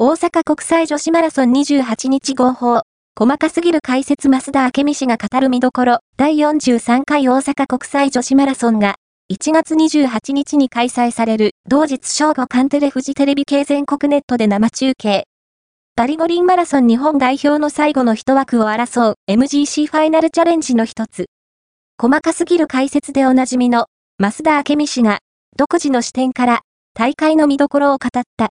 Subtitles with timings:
[0.00, 2.82] 大阪国際女子マラソン28日号砲。
[3.18, 8.94] 細かすぎる解説増田明美氏が語る見どころ、第43回大阪国際女子マラソンが、
[9.32, 15.24] 1月28日に開催される、同日正午カンテレフジテレビ系全国ネットで生中継。
[15.96, 21.26] パリ五輪マラソン日本代表の最後の一枠を争う MGC ファイナルチャレンジの一つ。
[22.00, 23.86] 細かすぎる解説でおなじみの、
[24.20, 25.18] 増田明美氏が、
[25.56, 26.60] 独自の視点から、
[26.94, 28.46] 大会の見どころを語った。